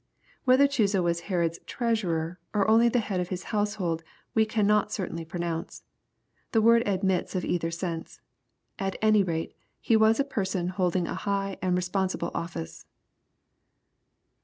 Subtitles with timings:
[0.45, 4.01] Whether Ohuza was Herod's treasurer or only the head of his household
[4.33, 5.83] we can not certainly pronounce.
[6.53, 8.19] The word admits of either sense.
[8.79, 12.87] At any rate he was a person holding a high and responsible office.